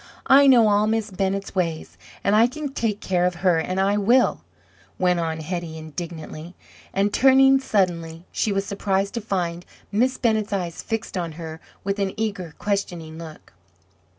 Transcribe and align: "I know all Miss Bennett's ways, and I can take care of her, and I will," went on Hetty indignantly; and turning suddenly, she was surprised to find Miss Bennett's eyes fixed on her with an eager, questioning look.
"I 0.25 0.47
know 0.47 0.67
all 0.67 0.87
Miss 0.87 1.11
Bennett's 1.11 1.53
ways, 1.53 1.95
and 2.23 2.35
I 2.35 2.47
can 2.47 2.73
take 2.73 3.01
care 3.01 3.27
of 3.27 3.35
her, 3.45 3.59
and 3.59 3.79
I 3.79 3.97
will," 3.97 4.41
went 4.97 5.19
on 5.19 5.41
Hetty 5.41 5.77
indignantly; 5.77 6.55
and 6.91 7.13
turning 7.13 7.59
suddenly, 7.59 8.25
she 8.31 8.51
was 8.51 8.65
surprised 8.65 9.13
to 9.13 9.21
find 9.21 9.63
Miss 9.91 10.17
Bennett's 10.17 10.53
eyes 10.53 10.81
fixed 10.81 11.15
on 11.19 11.33
her 11.33 11.61
with 11.83 11.99
an 11.99 12.15
eager, 12.19 12.55
questioning 12.57 13.19
look. 13.19 13.53